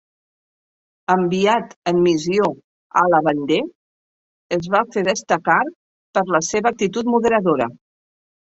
[1.15, 2.47] Enviat en missió
[3.03, 3.61] a la Vendée,
[4.59, 5.61] es va fer destacar
[6.19, 7.73] per la seva actitud moderadora.